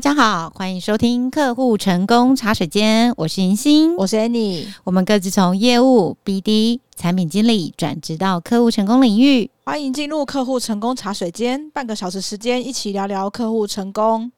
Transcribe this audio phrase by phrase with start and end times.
[0.00, 14.32] 家好，欢迎收听客户成功茶水间，我是银星，我是 Annie，我们各自从业务、BD、产品经理转职到客户成功领域，欢迎进入客户成功茶水间，半个小时时间一起聊聊客户成功。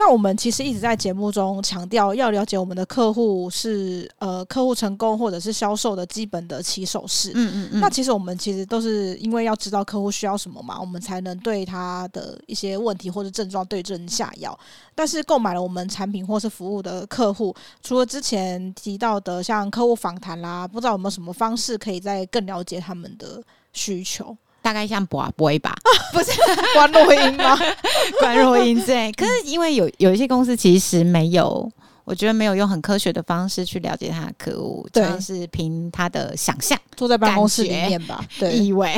[0.00, 7.32] 那我们其实一直在节目中强调，要了解我们的客户是呃客户成功或者是销售的基本的起手式。
[7.34, 7.80] 嗯嗯嗯。
[7.80, 14.58] 那其实我们其实都是因为要知道客户需要什么嘛，我们才能对他的一些问题或者症状对症下药。
[14.94, 23.42] 但是购买了我们产品或是服务的客户，除了之前提到的像客户访谈啦，不知道有没有什么方式可以再更了解他们的
[23.74, 24.34] 需求？
[24.62, 25.74] 大概像博博吧，
[26.12, 26.30] 不是
[26.74, 27.58] 关若音吗？
[28.20, 31.70] 关若音对，可是因为有有一些公司其实没有。
[32.04, 38.94] 我觉得没有用很科学的方式去了解他的客户，主要是凭他的想象，坐在办公室里面吧， 对，以为。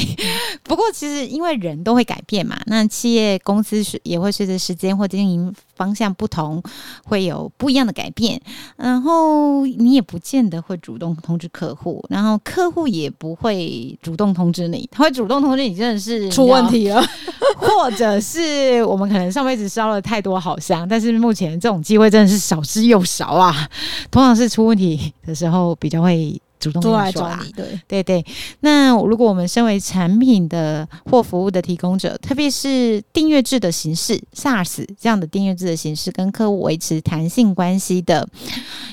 [0.65, 6.61] 不过其实因为人都会改变嘛，那企业公司是也会随着时间或经营方向不同，
[7.05, 8.41] 会有不一样的改变。
[8.77, 17.01] 然后你也不见得会主动通知客户，然后客户也不会主动通知你，他会主动通知你，真的是出问题了，
[17.55, 23.69] 或者是我们可能上辈子烧了太多好香，但是目前这种机会真的是少之又少啊，
[24.11, 27.51] 通常是出问题的时候比较会主动说、啊、来找你。
[27.53, 28.25] 对对对，
[28.61, 38.29] 那如果我们身为产品的或服务的提供者，特别是订阅制的形式，SaaS 这样的订阅制的形式，跟客户维持弹性关系的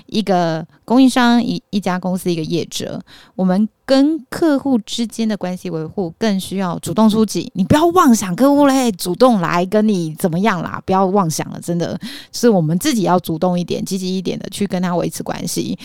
[0.08, 3.00] 一个供应商，一一家公司一个业者，
[3.36, 3.70] 我们。
[3.90, 12.00] 跟客户之间的关系维护更需要主动出击，你不要妄想客户嘞主动来跟你怎么样啦，不要妄想了，真的
[12.32, 15.76] 是我们自己要主动一点、积极一点的去跟他维持关系。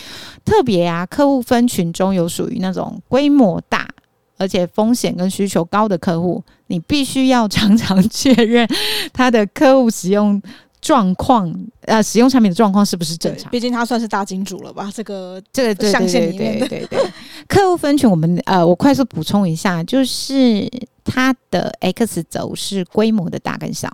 [0.44, 3.88] 特别啊，客户分群中有属于那种规模大
[4.36, 8.68] 而且风险跟需求高的客户，你必须要常常确认
[9.14, 10.42] 他的客户使用。
[10.84, 11.50] 状况
[11.86, 13.50] 呃，使用产品的状况是不是正常？
[13.50, 14.90] 毕竟他算是大金主了吧？
[14.94, 17.10] 这个这个象限里面，对对对，
[17.48, 20.70] 客户分群，我们呃，我快速补充一下，就是
[21.02, 23.88] 它的 X 轴是规模的大跟小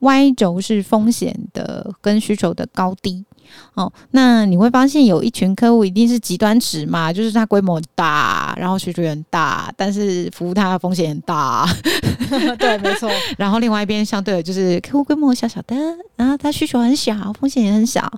[0.00, 3.24] ，Y 轴是风险的跟需求的高低。
[3.74, 11.66] 哦，那你会发现有一群客户一定是极端值嘛，就是它规模大，然后需求很大，但是服务它的风险很大。
[12.58, 13.10] 对，没错。
[13.36, 15.76] 然后另外一边相对的就是客户规模小小的，
[16.16, 18.10] 然后它需求很小，风险也很小。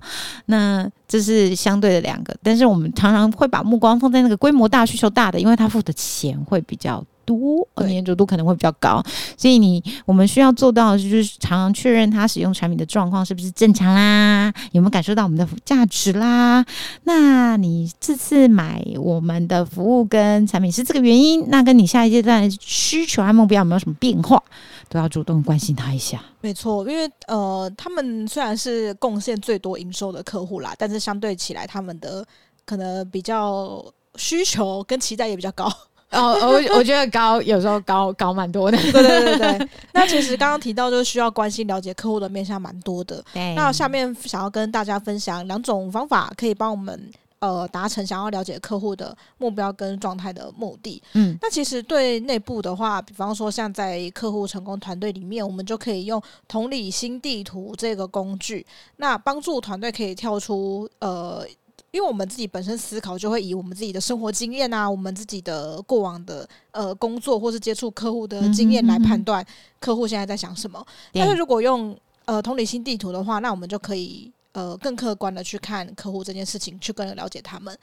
[0.46, 9.02] 那这是相对的两个，但是我们常常会把目光放在那个规模大、需求大的，因为它付的钱会比较多，而黏着度可能会比较高，
[9.36, 16.64] 所以你我们需要做到的就是常常确认他使用产品的状况是不是正常啦，有没有感受到我们的价值啦？
[17.02, 24.42] 那你这次买我们的服务跟产品是这个原因，那跟你下一阶段的需求和目标有没有什么变化，
[24.88, 26.22] 都要主动关心他一下。
[26.40, 32.24] 没错，因为呃，他们虽然是贡献最多营收的客户啦，但是相对起来，他们的
[32.64, 35.68] 可能比较需求跟期待也比较高。
[36.16, 39.68] 哦，我我觉得高有时候高高蛮多的，对对对对。
[39.92, 43.22] 那其实刚刚提到就是需要关心了解客户的面向蛮多的。
[43.32, 43.54] 对。
[43.54, 51.02] 那下面想要跟大家分享两种方法，可以帮我们呃达成想要了解客户的目标跟状态的目的。
[51.12, 51.36] 嗯。
[51.42, 58.66] 那其实对内部的话，比方说像在客户成功团队里面，我们就可以用同理心地图这个工具，
[58.96, 61.46] 那帮助团队可以跳出呃。
[61.92, 69.44] 因为我们自己本身思考，就会以我们自己的生活经验啊，我们自己的过往的呃工作或是接触客户的经验来判断
[69.80, 70.84] 客户现在在想什么。
[71.12, 77.74] 但是如果用呃同理心地图的话，那我们就可以呃更客观的去看客户这件事情，去更了解他们。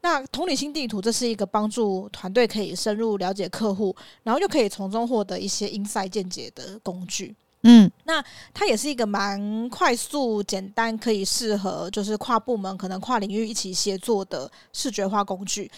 [0.00, 7.34] 那同理心地图这是一个帮助团队可以深入了解客户，然后又可以从中获得一些 insight 见解的工具。
[7.62, 8.24] 嗯，那
[8.54, 15.70] 它也是一个蛮快速、简单，可以适合就是跨部门、可能跨领域一起协作的视觉化工具。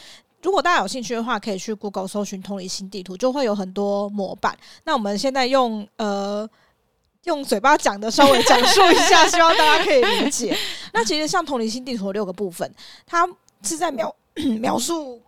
[0.42, 4.56] 如果大家有兴趣的话，可以去 Google 搜寻“同理心地图”，就会有很多模板。
[4.84, 6.48] 那我们现在用呃
[7.24, 10.56] 用嘴巴讲的稍微讲述一下， 希望大家可以理解。
[10.92, 12.70] 那其实像同理心地图有六个部分，
[13.06, 13.28] 它
[13.62, 14.14] 是在描
[14.60, 15.20] 描述。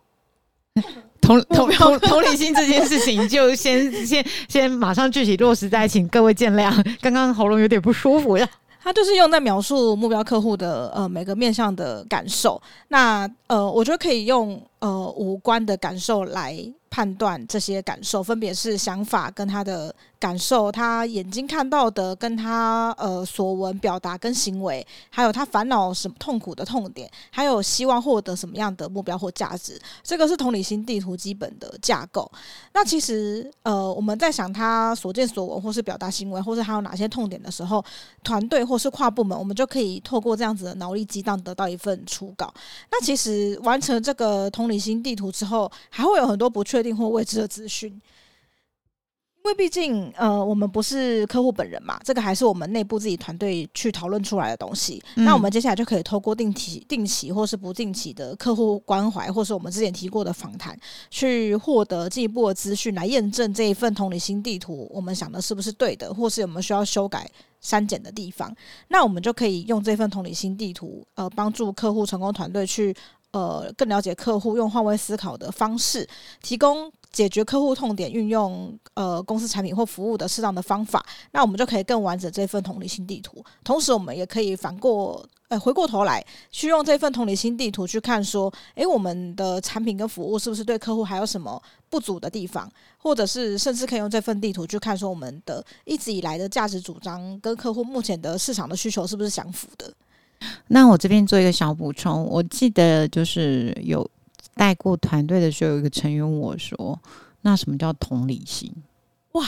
[1.21, 8.47] 同同同同理心这件事情，就先 先先马上具体落实在，请各位见谅， 刚刚喉咙有点不舒服呀。
[8.81, 12.61] 他就是用在描述目标客户的呃每个面向的感受。
[12.89, 16.53] 那呃，我觉得可以用呃五官的感受来
[16.93, 32.31] 判断这些感受，分别是想法跟他的感受，他眼睛看到的跟他呃所闻表达跟行为，还有他烦恼什么痛苦的痛点，还有希望获得什么样的目标或价值，这个是同理心地图基本的架构。
[32.73, 37.83] 那其实呃我们在想他所见所闻或是表达行为，或是还有哪些痛点的时候，
[38.23, 42.53] 团队或是跨部门，我们就可以透过这样子的脑力激荡得到一份初稿。
[42.91, 55.03] 那其实完成这个同理心地图之后，还会有很多不确定或未知的资讯，因为毕竟呃，我们不是客户本人嘛，这个还是我们内部自己团队去讨论出来的东西。
[55.15, 60.77] 嗯、那我们接下来就可以透过定期、定期或是不定期的客户关怀，或是我们之前提过的访谈，
[61.09, 68.55] 去获得进一步的资讯，来验证这一份同理心地图，我们想的是不是对的，或是有没有需要修改、删减的地方。
[68.87, 72.95] 那我们就可以用这份同理心地图，呃，帮助客户成功团队去。
[73.33, 76.07] 呃，更了解客户，用换位思考的方式，
[76.41, 83.43] 提供解决客户痛点，运用呃公司产品或服务的适当的方法，那我们就可以更完整这份同理心地图。
[83.63, 91.59] 同时，我们也可以反过，呃，回过头来去用这份同理心地图去看，说，诶，我们的产品跟服务是不是对客户还有什么
[91.89, 99.91] 不足的地方，或者是甚至可以用这份地图去看，说我们的一直以来的价值主张跟客户目前的市场的需求是不是相符的。
[100.67, 104.09] 那我这边做一个小补充，我记得就是有
[104.55, 106.99] 带过团队的时候，有一个成员问我说
[107.41, 108.71] ：“那什么叫同理心？”
[109.33, 109.43] 哇，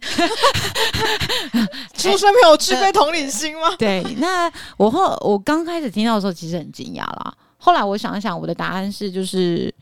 [1.94, 3.74] 出生没有具备同理心吗？
[3.78, 7.32] 对，那我后我刚开始听到的时候，其实很惊讶啦。
[7.58, 9.72] 后来我想一想，我的答案是，就是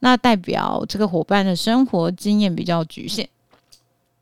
[0.00, 3.28] 那代表这个伙伴的生活经验比较局限，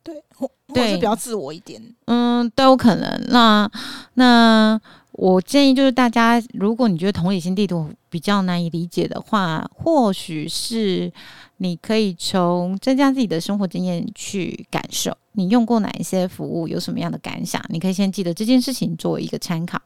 [0.02, 3.25] 对，或者是比较自我一点，嗯，都有可能。
[3.28, 3.70] 那
[4.14, 4.78] 那。
[5.16, 11.10] 我建议就是大家，如果你觉得同理心地图比较难以理解的话，或许是
[11.56, 19.80] 你可以从增加自己的生活经验去感受，你用过哪一些服务，有什么样的感想，你可以先记得这件事情作为一个参考。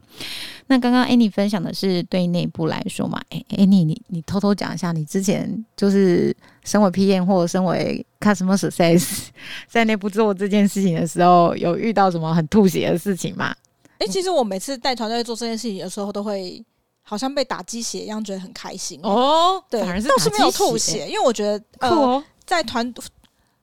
[0.66, 9.28] 那刚刚 Annie 分享的是对内部来说嘛，哎，Annie 你你偷偷讲一下，你之前就是身为 PM 或身为 Customer Success
[9.70, 13.54] 在内部做这件事情的时候，有遇到什么很吐血的事情吗？
[14.00, 16.64] 哎、欸，其实我每次带团队做这件事情的时候，都会
[17.02, 19.62] 好像被打鸡血一样，觉得很开心哦。
[19.68, 22.92] 对，反而是倒是没有吐血，因为我觉得呃，哦、在团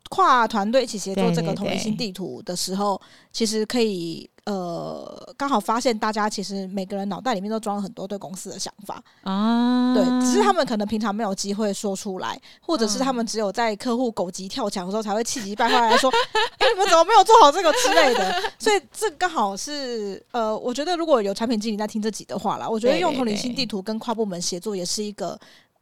[0.10, 3.00] 跨团队一起协作这个同理心地图的时候，
[3.32, 4.30] 其实可以。
[4.48, 16.10] 呃，刚好发现大家其实每个人脑袋里面都装了很多对公司的想法啊，对，只是他们可能平常没有机会说出来，或者是他们只有在客户狗急跳墙的时候才会气急败坏来说
[16.60, 25.38] ：“哎、欸，你们怎么没有做好这个之类的？”所以这刚好是呃，我觉得如果有产品经理在听这集的话啦，我觉得用同理心地图跟跨部门协作也是一个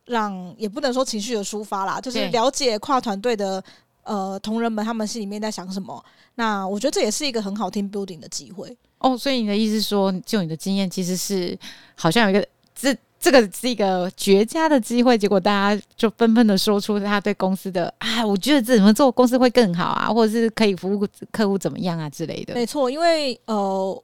[0.06, 3.64] 让也不能说情绪的抒发啦，就是了解跨团队的。
[4.06, 6.04] 呃，同仁们他们心里面在想什么？
[6.36, 9.18] 那我觉得这也是一个很好 team building 的机会哦。
[9.18, 11.58] 所以你的意思说，就你的经验，其实是
[11.96, 22.54] 好像有一个这这个是一个绝佳的机会，结果大家就纷纷的说出他对公司的啊，我觉得这怎么做公司会更好啊，或者是可以服务客户怎么样啊之类的。
[22.54, 24.04] 没错，因为呃，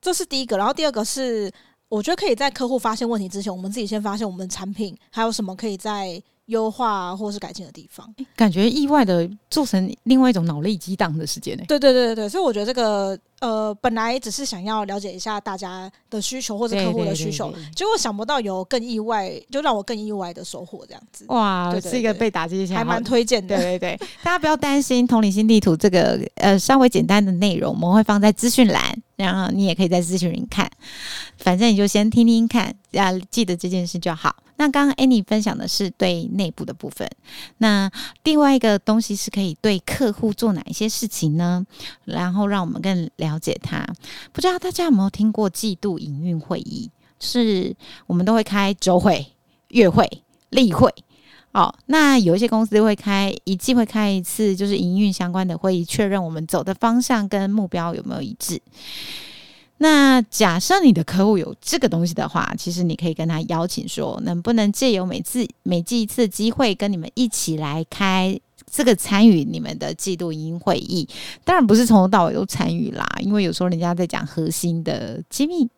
[0.00, 1.52] 这是第一个，然后第二个是
[1.90, 6.22] 我觉得可以在客户发现问题之前，我们自己先发现我们的产品还有什么可以在。
[6.52, 11.64] 优化或是改进的地方，感觉意外的做成另外一种脑力激荡的时间呢。
[11.66, 21.24] 对对对对，所以我觉得这个呃，本来只是想要了解一下大家的需求或者客户的需求，结果想不到有更意外，就让我更意外的收获这样子。
[21.28, 23.56] 哇，是一个被打击一下，还蛮推荐的。
[23.56, 30.70] 对对对，大家不要担心，同理心地图这个呃稍微简单的内容，我们会放在资讯栏，然后你也可以在咨询人看，
[31.38, 34.36] 反正你就先听听看，要记得这件事就好。
[34.56, 37.10] 那刚刚 Annie 分享的是对内部的部分，
[37.58, 37.90] 那
[38.24, 41.64] 另外一个东西是可以对客户做哪一些事情呢？
[42.04, 43.84] 然后让我们更了解他。
[44.32, 46.90] 不知道大家有没有听过季度营运会议？
[47.18, 47.74] 是
[48.06, 49.26] 我们都会开周会、
[49.68, 50.92] 月会、例会。
[51.52, 58.60] 哦，那有一些公司会开一季会开一次，就是营运相关的会议，确认我们走的方向跟目标有没有一致。
[59.78, 68.38] 那假设你的客户有这个东西的话，其实你可以跟他邀请说，能不能借由每次每季一次的机会，跟你们一起来开
[68.70, 71.06] 这个参与你们的季度营运会议。
[71.44, 75.68] 当然不是从头到尾都参与啦，因为有时候人家在讲核心的机密，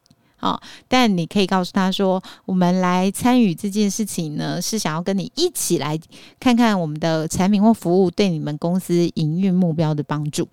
[0.41, 5.99] 哦，但你可以告诉他说，我们来参与这件事情呢，是想要跟你一起来
[6.39, 10.49] 看看我们的产品或服务对你们公司营运目标的帮助。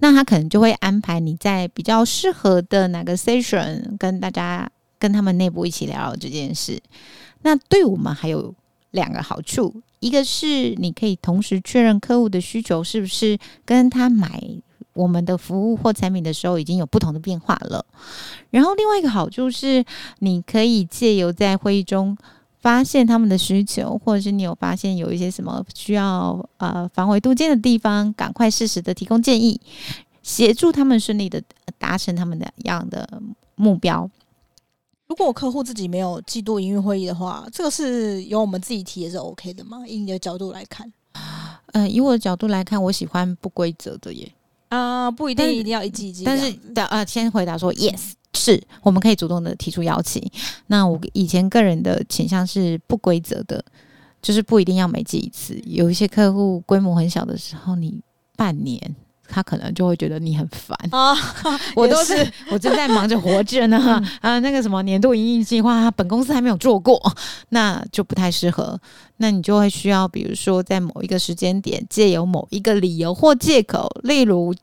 [0.00, 4.68] 那他可能就会安排你在比较适合的哪个 session 跟大家
[4.98, 6.80] 跟他们内部一起聊聊这件事。
[7.42, 8.54] 那对我们还有
[8.90, 14.42] 两个好处，一个是你可以同时确认客户的需求是不是跟他买
[14.94, 17.84] 我们的服务或产品的时候已经有不同的变化了。
[18.50, 19.84] 然后另外一个好处是，
[20.18, 22.16] 你可以借由在会议中
[22.60, 29.60] 发现他们的需求，或者是你有发现有一些什么需要呃防微杜渐的地方，赶快适时的提供建议，
[30.22, 31.42] 协助他们顺利的
[31.78, 33.20] 达成他们的样的
[33.56, 34.08] 目标。
[35.08, 39.82] 如果我客户自己没有季度营运会议的话，这个是由我们自己提也是 OK 的吗？
[39.86, 40.90] 以你的角度来看，
[41.72, 44.32] 嗯、呃，以我的角度来看，我喜欢不规则的耶。
[44.72, 46.24] 啊、呃，不一定一定要一季一季。
[46.24, 50.22] 但是的呃，先回答说 yes，是我们可以主动的提出邀请。
[50.68, 53.62] 那我以前个人的倾向是不规则的，
[54.22, 55.60] 就是不一定要每季一次。
[55.66, 58.00] 有一些客户规模很小的时候，你
[58.34, 58.96] 半年。
[59.32, 61.16] 他可能就会觉得你很烦啊，
[61.74, 63.78] 我都是，是 我正在忙着活着呢
[64.20, 67.00] 啊，那个什么年度营运计划，本公司还没有做过，
[67.48, 68.78] 那就不太适合。
[69.16, 74.54] 那你就会需要，比如说在某一个时间点，借由某一个理由或借口，例如。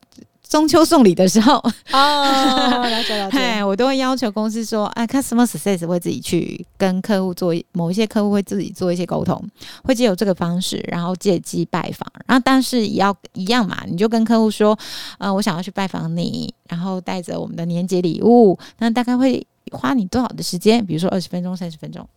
[0.50, 1.58] 中秋送礼的时候，
[1.92, 9.40] 哦，了解了解，我都会要求公司说，哎，customer success 会自己去跟客户做某一些客户会自己做一些沟通，
[9.84, 14.76] 会借由这个方式，然后借机拜访，然后但是也要一样嘛，你就跟客户说，
[15.20, 20.84] 呃，我想要去拜访你，然后带着我们的年节礼物，那大概会花你多少的时间？
[20.84, 22.10] 比如说二十分钟、三十分钟，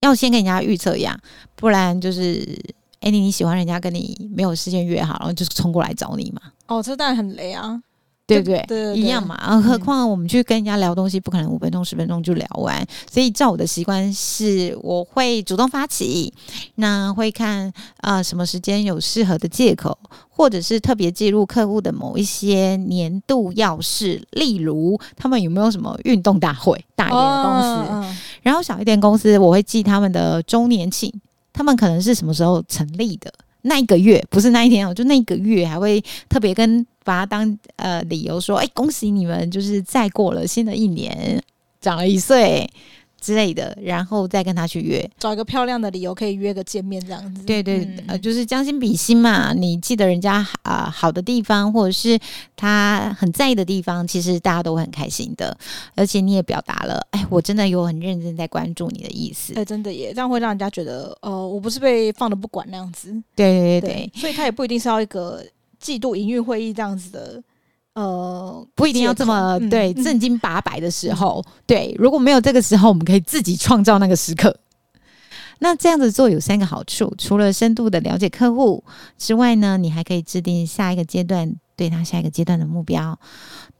[0.00, 1.20] 要先跟人家预测一样，
[1.54, 2.58] 不然就是。
[3.00, 6.40] 哎，你你喜欢人家跟你没有事先约好，然后就是冲过来找你嘛？
[6.66, 7.80] 哦，这当然很雷啊，
[8.26, 8.64] 对不对？
[8.66, 9.38] 对，一样嘛。
[9.46, 12.84] 嗯、何况我们去跟人家聊东西，不可能五分钟、十分钟就聊完。
[13.10, 16.32] 所以，照我的习惯是，我会主动发起，
[16.76, 19.98] 那会看啊、呃、什么时间有适合的借口，
[20.30, 31.12] 或者是特别记录客户的某一些年度要事，例如他们有没有什么运动大会，大一点的公司，哦、然后小一点公司，我会记他们的周年庆。
[31.56, 33.32] 他们可能是什么时候成立的？
[33.66, 41.42] 那一个月不是那一天哦，就那一个月还会特别跟把它当呃理由说，哎，恭喜你们，就是再过了新的一年，
[41.80, 42.68] 长了一岁。
[43.24, 47.42] 之类的，然后再跟他去约，找一个漂亮的理由可以约个见面，这样子。
[47.44, 49.54] 对对，嗯、呃，就是将心比心嘛。
[49.54, 52.18] 你记得人家啊、呃、好的地方，或者是
[52.54, 55.56] 他很在意的地方，其实大家都会很开心的。
[55.94, 59.54] 而且你也表达了，哎，我真的有很认真在关注你的意思。
[59.56, 63.10] 哎，真的耶，这样会让人家觉得，呃，我不是被放的不管那样子。
[63.34, 65.42] 对对对对，对，所以他也不一定是要一个
[65.80, 67.42] 季度营运会议这样子的。
[67.94, 74.56] 呃，不一定要这么、嗯、对正经八百的时候，嗯、对，如果没有这个时候，我们可以自己创造那个时刻。
[75.60, 78.82] 那这样子做有三个好处，除了深度的了解客户
[79.16, 83.16] 之外呢，你还可以制定下一个阶段对他下一个阶段的目标，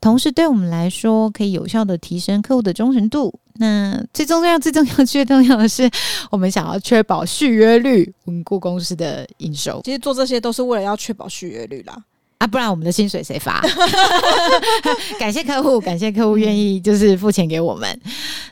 [0.00, 3.38] 同时对我们来说可以有效的提升客户的忠诚度。
[3.54, 5.90] 那最重要、最重要、最重要的是，
[6.30, 9.80] 我们想要确保续约率，稳固公司的营收。
[9.84, 12.04] 其实做这些都是为了要确保续约率啦。
[12.38, 13.62] 啊，不然我们的薪水谁发？
[15.18, 18.00] 感谢客户，感谢客户愿意就是付钱给我们。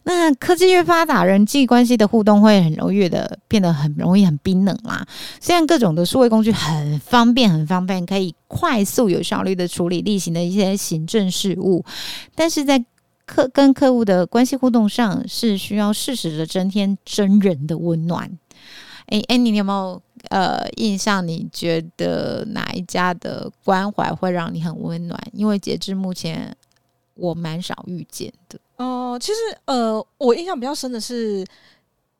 [0.04, 5.04] 那科技越发达，人际关系的互动会很容易的变得很容易很冰冷啦。
[5.40, 11.84] 虽然各种的数位工具很方便，很方便，可以快速有效率的处理例行的一些行政事务，
[12.34, 12.82] 但是在
[13.26, 18.30] 客跟客户的关系互动上，是需要适时的增添真人的温暖。
[19.06, 20.00] 哎哎，你有没有？
[20.30, 25.20] 呃，印象你觉得哪一家的关怀会让你很温暖？
[25.32, 26.56] 因为截至目前，
[27.14, 28.58] 我蛮少遇见的。
[28.76, 31.44] 哦、呃，其实呃，我印象比较深的是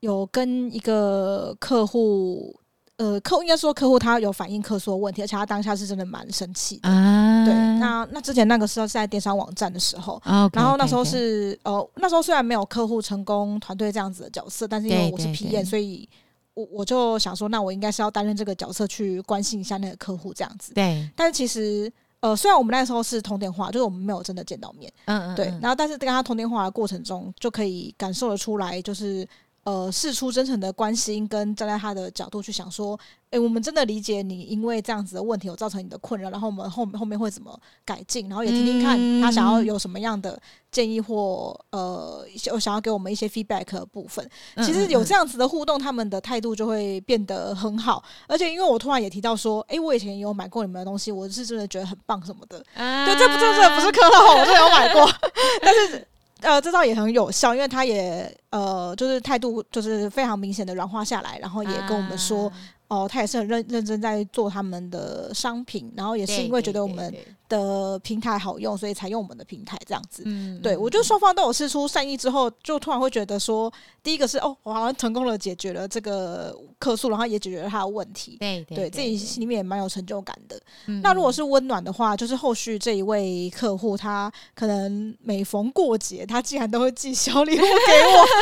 [0.00, 2.54] 有跟一个客户，
[2.96, 6.88] 呃，客户应该说客户他有反映客诉的问题，而且他当下是真的蛮生气的。
[6.88, 11.70] 啊，对，那那之前那个时候是在电商网站的时候，啊、okay, 然后那时候是 okay, okay.
[11.72, 16.08] 呃，那时候虽然没有客户成功团队这样子的角色，但是因为我是 P 验所以。
[16.54, 20.72] 我我就想说，那我应该是要担任这个角色去关心一下那个客户这样子。
[20.74, 21.08] 对。
[21.16, 24.92] 但是其实，呃，虽然我们那时候是通电话，就是我们没有真的见到面。
[25.06, 25.36] 嗯，嗯嗯。
[25.36, 25.46] 对。
[25.60, 29.26] 然后，但是跟他通电话的过程中，就可以感受得出来，就是。
[29.64, 32.98] 呃，试出真诚的关心，跟站在他的角度去想说，
[33.30, 40.36] 诶，我们真的理解你，因为这样子的问题有造成你的困扰，然后我们后后面会怎么改进，然后也听听看他想要有什么样的
[40.72, 42.26] 建议或呃，
[42.60, 44.28] 想要给我们一些 feedback 的部分。
[44.64, 48.02] 其实有这样子的互动，他们的态度就会变得很好。
[48.26, 52.58] 而且因为我突然也提到说，诶，我以前有买过你们的东西，我是真的觉得很棒什么的。
[52.74, 55.08] 对，这不这这不是客套话，我真的有买过，
[55.62, 56.08] 但是。
[56.42, 62.48] 呃，这招也很有效，因为他也呃，就是态度就是非常明显的软化下来，然后也跟我们说。
[62.48, 62.52] 啊
[62.92, 67.10] 哦，他也是很认认真在做他们的商品，然后也是因为觉得我们
[67.52, 70.22] 的平台好用，所以才用我们的平台这样子。
[70.24, 73.70] 嗯，对，我觉得双方都有试出善意之后，就突然会觉得说，
[74.02, 78.38] 第一个是哦，我好像成功了解决了这个客诉，然后也解决了他的问题。
[78.40, 80.58] 对对，对，自己心里面也蛮有成就感的。
[80.86, 88.26] 嗯，那如果是温暖的话，就是后续这一位客户，他可能每逢过节，他竟然都会寄小礼物给我。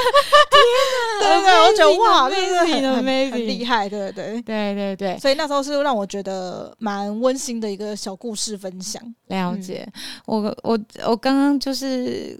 [0.50, 0.62] 天
[1.20, 4.42] 哪，对对对，我觉得哇，真的很很厉害，对对对。
[4.42, 8.99] 对对对，所以那时候是让我觉得蛮温馨的一个小故事分享。
[9.28, 12.38] 了解，嗯、我我我刚刚就是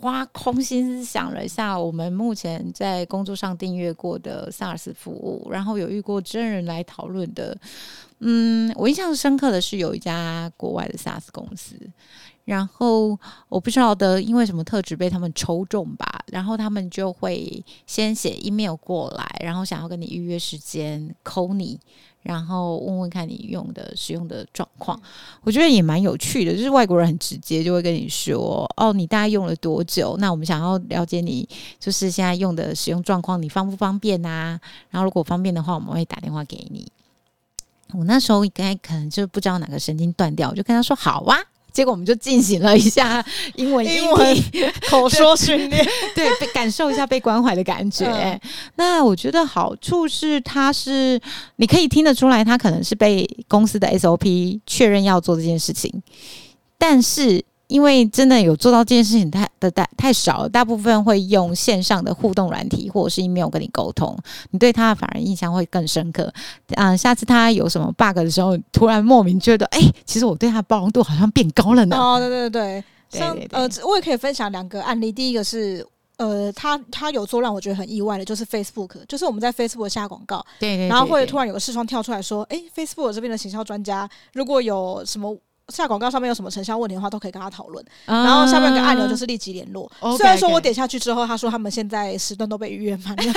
[0.00, 7.56] 挖空心思想了一下，我们目前在工作上订阅过的 SaaS 服务，然后有遇过真人来讨论的。
[8.24, 11.76] 嗯，我印象深刻的是有一家国外的 SaaS 公司。
[12.44, 13.16] 然后
[13.48, 21.78] 我不知道的因为什么特质被他们抽中吧，然后他们就会先写 email 过来，然后想要跟你预约时间，call 你，
[22.20, 25.00] 然后问问看你用的使用的状况。
[25.42, 30.16] 我觉得也蛮有趣的，就是外国人很直接，就会跟你说：“哦，你大概用了多久？
[30.18, 31.48] 那我们想要了解你
[31.78, 34.60] 就是现在用的使用状况，你方不方便啊？
[34.90, 36.90] 然后如果方便的话，我们会打电话给你。”
[37.98, 41.38] 我那时候应该可能就不知道哪个神经断掉，我就跟他说：“好啊。”
[41.72, 44.36] 结果我们就进行了一下英文英文
[44.90, 45.82] 口说训练，
[46.14, 48.04] 对，被感受一下被关怀的感觉。
[48.04, 48.40] 嗯、
[48.76, 51.18] 那我觉得好处是，他是
[51.56, 56.02] 你可以听得出来，他可能是被公司的 SOP 确认要做这件事情，
[56.76, 57.42] 但是。
[57.72, 64.14] 因为真的有做到这件事情太的太太少了，大部分会用线上的互动软体或者是 email 跟你沟通，
[64.50, 66.30] 你对他反而印象会更深刻。
[66.76, 71.96] 嗯、呃，下次他有什么 bug 的时候，突然莫名觉得，哎，其实我对他的包容度好像变高了呢。
[71.96, 75.10] 哦，对对对，像呃，我也可以分享两个案例。
[75.10, 75.86] 第一个是，
[76.18, 85.34] 呃，他他有做让我觉得很意外的，就是 Facebook，就是我们在 Facebook 下广告，对对，对对，然后会突然有个视窗跳出来说，哎，Facebook 这边的行销专家，如果有什么。
[85.72, 87.84] 下广告上面有什么成效问题的话，都可以跟他讨论。
[88.06, 89.90] 然后下面有个按钮就是立即联络。
[90.00, 93.22] Uh, 虽然说我点下去之后，他说他们现在时段都被预约满了，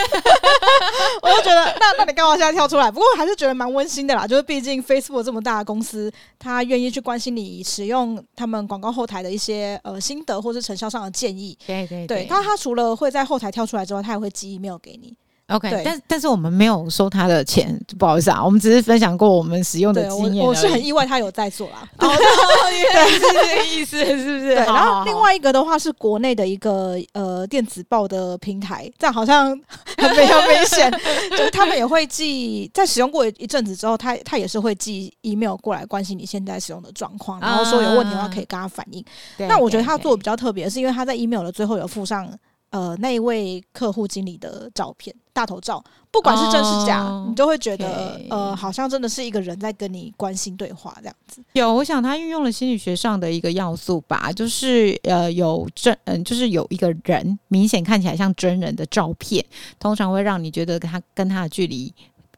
[1.21, 2.91] 我就觉得那那你干嘛现在跳出来？
[2.91, 11.57] 不过还是觉得蛮温馨的啦，就是毕竟 Facebook 这么大的公司，他愿意去关心你使用他们广告后台的一些呃心得或是成效上的建议。
[11.65, 15.15] 对对对，他他除了会在后台跳出来之外，他也会寄 email 给你。
[15.49, 20.43] OK，但但是我们没有收他的钱，不好意思啊，我们只是分享过我们使用的经验。
[20.43, 24.55] 我，我是很意外他有在做啦， 对，是这个意思，是不是？
[24.55, 24.55] 对。
[24.55, 29.49] 然后另外一个的话是国内的一个呃电子报的平台，这样好像
[29.97, 30.91] 很没有危险，
[31.29, 39.05] 就是他们也会寄，在使用过一阵子之后，他他也是会寄 email 过来关心你现在使用的状况，然后说有问题的话可以跟他反映。
[39.37, 42.27] 那、啊、我觉得他做的比较特别，是因为他在 email 的最后有附上。
[42.71, 51.41] 呃，那一位客户经理的照片，大头照，不管是真是假，哦、你都会觉得、呃，好像真的是一个人在跟你关心对话这样子。
[51.53, 59.45] 有，我想他运用了心理学上的一个要素吧，就是呃，有真，嗯，就是有一个人明显看起来像真人的照片，
[59.79, 61.93] 通常会让你觉得他跟他的距离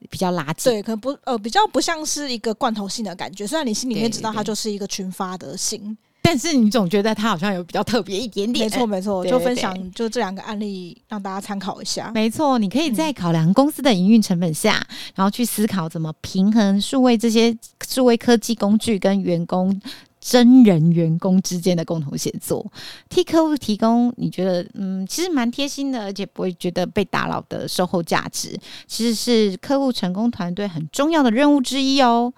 [0.10, 0.72] 比较拉近。
[0.72, 5.98] 对，可能不，呃，比较不像是一个罐头性的感觉，虽然你心里面知道他就是一个群发的信。
[6.30, 12.12] 但是你总觉得他好像有比较特别一点点，没错没错，就分享就这两个案例让大家参考一下。
[12.14, 19.82] 没错，你可以在考量公司的营运成本下，嗯、然后去思考怎么平衡数位这些数位科技工具跟员工
[20.30, 22.70] 真人员工之间的共同协作，
[23.08, 32.34] 替客户提供你觉得嗯其实蛮贴心的，而且不会觉得被打扰的售后价值，其实是客户成功团队很重要的任务之一哦。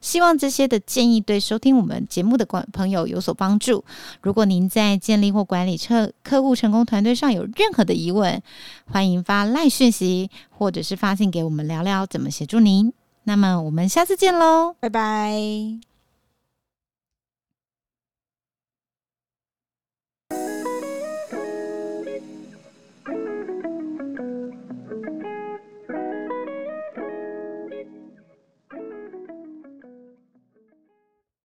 [0.00, 3.84] 希望这些的建议对收听我们节目的观朋友有所帮助。
[4.22, 8.42] 如果您在建立或管理客客户成功团队上有任何的疑问，
[8.90, 12.94] 欢迎发赖讯息或者是发信给我们聊聊怎么协助您。
[13.24, 15.95] 那么我们下次见喽，拜拜。